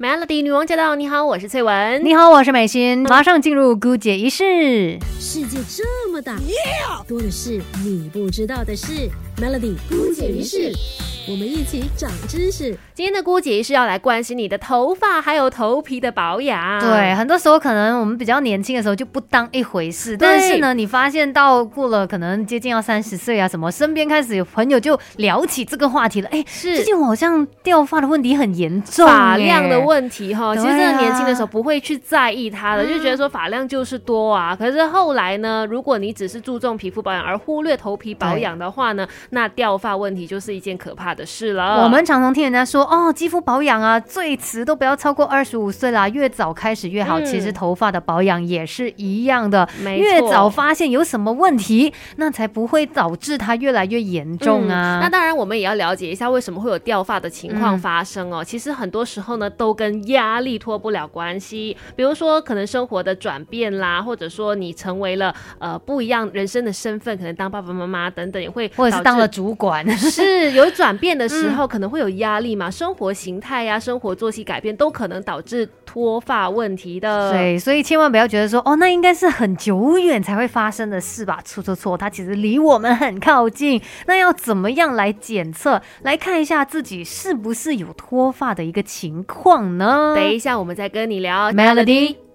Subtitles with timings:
[0.00, 0.94] Melody 女王驾到！
[0.96, 2.02] 你好，我是翠文。
[2.02, 3.02] 你好，我是美心。
[3.02, 4.98] 马上进入姑姐仪式。
[5.20, 6.38] 世界这么大，
[7.06, 9.10] 多的是你不知道的事。
[9.36, 10.72] Melody 姑姐仪式。
[11.30, 12.76] 我们一起长知识。
[12.92, 16.80] 今天的姑姐是要来关心你的头发还有头皮的保养。
[16.80, 26.28] 对，很多时候可能我们比较年轻的时候就不当一回事，但是呢，你发现到过了可能接近要三十岁啊，什么身边开始有朋友就聊起这个话题了。
[26.32, 30.56] 哎，是最近我好像掉发的问题很严重，发量的问题哈。
[30.56, 34.56] 其实真的年轻的时候不会去在意它的，就觉得说发量就是多啊。
[34.56, 41.19] 可是后来呢，如果你只是注重皮肤保养而忽略头皮保养的话呢，那掉发问题就是一件可怕的。
[41.20, 47.20] 的事了，我们常常听人家说哦，肌肤保养啊，最迟都不要超过二十五岁啦，越早开始越好。
[47.20, 54.98] 其实头发的保养也是一样的，越早发现有什么问题，那才不会导致它越来越严重啊。
[55.02, 58.42] 那当然，我们也要了解一下为什么会有掉发的情况发生哦。
[58.42, 61.76] 其实很多时候呢，都跟压力脱不了关系。
[61.94, 71.20] 比如说，可能生活的转变啦，或者说你成为了呃不一样人生的身份，可能当爸爸妈妈等等，也会或者是当了主管，是有转变。
[71.20, 77.30] 的时候可能会有压力嘛，生活形态呀、生活作息改变都可能导致脱发问题的。
[77.32, 81.38] 对，所以千万不要觉得说哦，那应该是很久远才会发生的事吧？
[81.44, 83.82] 错错错，它其实离我们很靠近。
[84.06, 90.14] 那要怎么样来检测，来看一下自己是不是有脱发的一个情况呢？
[90.16, 92.29] 等一下我们再跟你聊，Melody。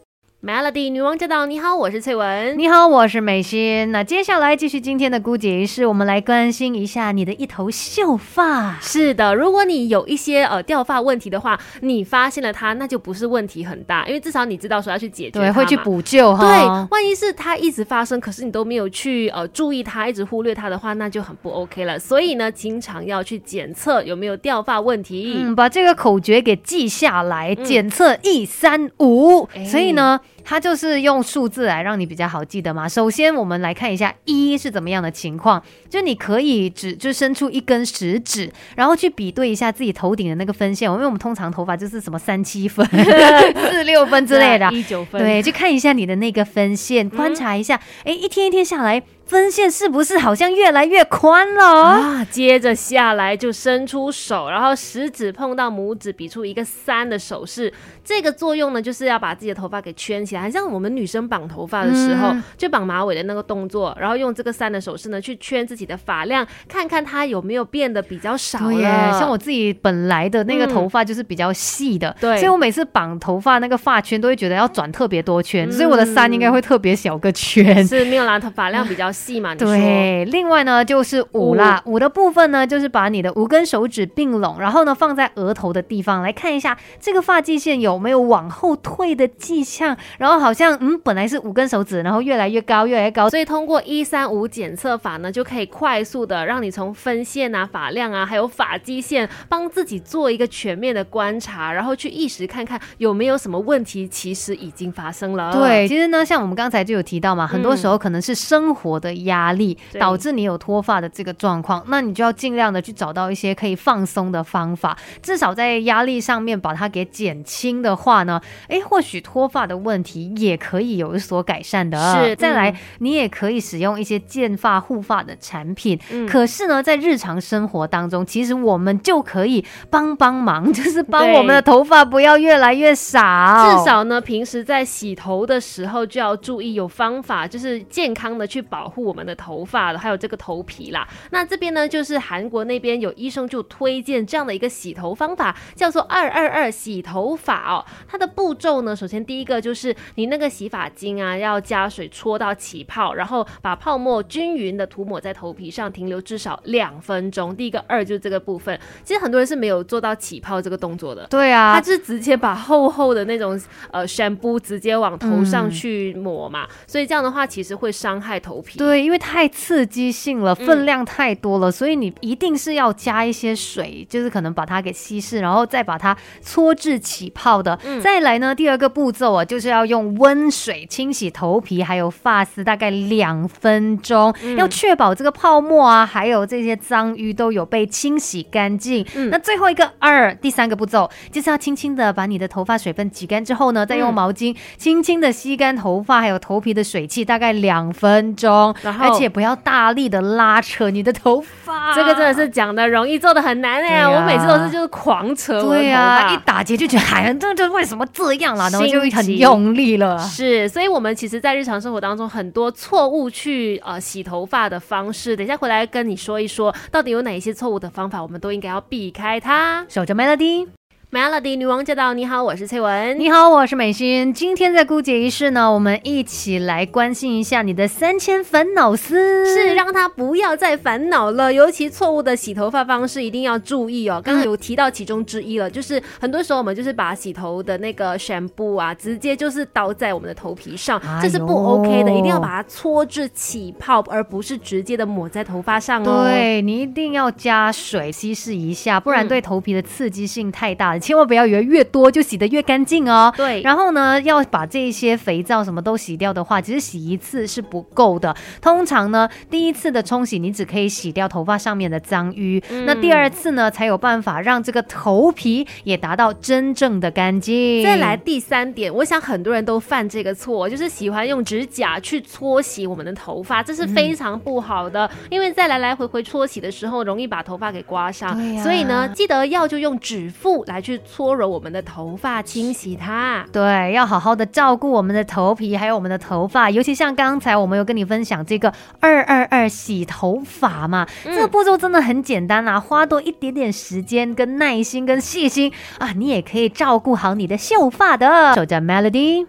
[0.45, 1.47] Melody 女王驾到！
[1.47, 2.55] 你好，我是翠文。
[2.55, 3.91] 你好，我是美心。
[3.91, 8.77] 那接下来继续今天的姑姐仪式，我们来关心一下你的一头秀发。
[8.79, 16.43] 是的，如果你有一些呃掉发问题的话，你发现了它，那就不是问题很大，因为至少你知道说要去解决，对，会去补救哈。
[16.47, 21.97] 对，万一是它一直发生，可是你都没有去呃注意它，一直忽略它的话，那就很不 OK 了。
[21.97, 25.37] 所以呢，经常要去检测有没有掉发问题。
[25.39, 29.49] 嗯，把这个口诀给记下来，检测一三五。
[29.65, 30.21] 所以呢。
[30.45, 32.87] 它就是用数字来让你比较好记得嘛。
[32.87, 42.85] 首先，我们来看一下一是怎么样的情况，就你可以指就伸出一根食指，然后去比对一下自己头顶的那个分线，因为我们通常头发就是什么三七分、
[43.71, 49.01] 四六分之类的，一九分，对，去看一下你的那个分线，观察一下，哎，一天一天下来。
[49.25, 52.23] 分线是不是好像越来越宽了啊？
[52.25, 57.73] 接着下来就伸出手，然后食指碰到拇指，比出一个三的手势。
[58.03, 63.95] 这个作用呢，就是要把自己的头发给圈起来，很像我们女生绑头发的时候，就绑马尾的那个动作。
[63.99, 69.19] 然后用这个三的手势呢，去圈自己的发量，看看它有没有变得比较少了。
[69.19, 77.83] 像我自己本来的那个头发就是比较细的，对，所以我每次绑头发那个发圈都会觉得要转特别多圈，所以我的三应该会特别小个圈。
[77.87, 79.11] 是没有啦，头发量比较。
[79.15, 79.55] 细嘛？
[79.55, 105.53] 对，另外呢就是五啦，五的部分呢就是把你的五根手指并拢，然后呢放在额头的地方来看一下这个发际线有没有往后退的迹象，然后好像嗯本来是五根手指，然后越来越高越来越高，所以通过一三五检测法呢就可以快速的让你从分线啊、发量啊，还有发际线帮自己做一个全面的观察，然后去意识看看有没有什么问题，其实已经发生了。
[105.53, 108.95] 对，其实呢像我们刚才就有提到嘛，很多时候可能是生活。
[108.95, 121.97] 的压力导致你有脱发的这个状况，那你就要尽量的去找到一些可以放松的方法，至少在压力上面把它给减轻的话呢，哎，或许脱发的问题也可以有所改善的。
[122.15, 125.99] 是，再来，你也可以使用一些健发护发的产品。
[126.11, 133.19] 嗯，可是呢，在日常生活当中，其实我们就可以帮帮忙， 就是帮我们的头发不要越来越少。
[133.19, 138.85] 至少呢，平时在洗头的时候就要注意有方法，就是健康的去保。
[138.85, 141.05] 护我们的头发的，还有这个头皮啦。
[141.31, 147.83] 那这边呢，就是韩国那边有医生就推荐这样的一个洗头方法，叫做二二二洗头法哦。
[148.07, 157.55] 它的步骤呢，首先第一个就是你那个洗发精啊，要加水搓到起泡，然后把泡沫均匀的涂抹在头皮上，停留至少两分钟。
[157.55, 161.25] 第一个二就是这个部分，其实很多人是没有做到起泡这个动作的。
[161.27, 163.59] 对啊，他是直接把厚厚的那种
[163.91, 168.77] 呃 shampoo 直接往头上去抹嘛，所以这样的话其实会伤害头皮。
[168.77, 177.79] 对，因为太刺激性了，分量太多了，所以你一定是要加一些水，就是可能把它给稀释，然后再把它搓至起泡的。
[178.03, 179.94] 再来呢，第二个步骤啊，就是要用。
[179.95, 189.05] 用温水清洗头皮还有发丝，大概两分钟，要确保这个泡沫啊，还有这些脏淤都有被清洗干净。
[189.15, 189.29] 嗯。
[189.29, 206.37] 那最后一个二，第三个步骤就是要轻轻的把你的头发水分挤干之后呢，再用嗯毛巾轻轻的吸干头发还有头皮的水汽，大概两分钟，而且不要大力的拉扯你的头发，这个真的是讲的容易，做的很难哎、我每次都是就是狂扯对啊，一。
[206.45, 208.67] 打结就觉得，哎呀，这这为什么这样啦？
[208.69, 209.15] 然后就心急。
[209.15, 210.17] 很用力了。
[210.19, 219.85] 是，所以我们其实，在日常生活当中，很多错误去呃洗头发的方式，等一下回来跟你说一说，到底有哪一些错误的方法，我们都应该要避开它。
[219.87, 220.67] 守着 Melody，
[221.15, 223.17] Melody 女王驾到，你好，我是翠文。
[223.17, 224.33] 你好，我是美心。
[224.33, 229.45] 今天在姑姐仪式呢，我们一起来关心一下你的三千烦恼丝。
[229.45, 234.21] 是让他不要再烦恼了，尤其错误的洗头发方式一定要注意哦。
[234.21, 250.99] 刚刚有提到其中之一了，就是很多时候我们就是把洗头的那个 shampoo 啊，直接就是倒在我们的头皮上，哎这是不 OK 的，一定要把它搓至起泡，而不是直接的抹在头发上哦。，对你一定要加水稀释一下，不然嗯对头皮的刺激性太大了。
[251.05, 253.31] 千万不要以为越多就洗得越干净哦。
[253.37, 258.35] 对然后呢，要把这些肥皂什么都洗掉的话，其实洗一次是不够的。
[258.59, 267.83] 通常呢，第一次的冲洗你只可以洗掉头发上面的脏淤，嗯那第二次呢才有办法让这个头皮也达到真正的干净。
[267.83, 278.35] 再来第三点，我想很多人都犯这个错，就是喜欢用指甲去搓洗我们的头发，这是非常不好的，因为在来来回回搓洗的时候，容易把头发给刮伤。
[278.63, 283.43] 所以呢，记得要就用指腹来去搓揉我们的头发，清洗它。
[283.51, 298.53] 对，要好好的照顾我们的头皮，还有我们的头发，尤其像刚才我们有跟你分享这个二二二洗头发嘛，这个步骤真的很简单啊，花多一点点时间、跟耐心、跟细心啊，你也可以照顾好你的秀发的。
[298.53, 299.43] 守着 Melody。